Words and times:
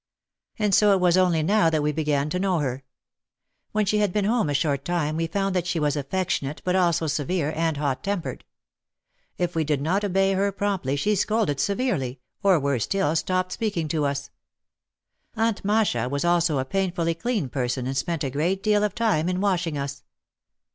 And 0.57 0.73
so 0.73 0.93
it 0.93 0.99
was 0.99 1.15
only 1.15 1.43
now 1.43 1.69
that 1.69 1.83
we 1.83 1.91
began 1.91 2.27
to 2.31 2.39
know 2.39 2.57
her. 2.57 2.83
When 3.71 3.85
she 3.85 3.99
had 3.99 4.11
been 4.11 4.25
home 4.25 4.49
a 4.49 4.55
short 4.55 4.83
time 4.83 5.15
we 5.15 5.27
found 5.27 5.55
that 5.55 5.67
she 5.67 5.79
was 5.79 5.95
affectionate, 5.95 6.59
but 6.65 6.75
also 6.75 7.05
severe, 7.05 7.53
and 7.55 7.77
hot 7.77 8.03
tempered. 8.03 8.43
If 9.37 9.53
we 9.53 9.63
did 9.63 9.79
not 9.79 10.03
obey 10.03 10.33
her 10.33 10.51
promptly 10.51 10.95
she 10.95 11.15
scolded 11.15 11.59
severely, 11.59 12.19
or 12.41 12.59
worse 12.59 12.85
still, 12.85 13.15
stopped 13.15 13.51
speaking 13.51 13.87
to 13.89 14.05
us. 14.05 14.31
Aunt 15.35 15.63
Masha 15.63 16.09
was 16.09 16.25
also 16.25 16.57
a 16.57 16.65
painfully 16.65 17.13
clean 17.13 17.47
person 17.47 17.85
and 17.85 17.95
spent 17.95 18.23
a 18.23 18.31
great 18.31 18.63
deal 18.63 18.83
of 18.83 18.95
time 18.95 19.29
in 19.29 19.39
washing 19.39 19.77
us. 19.77 20.01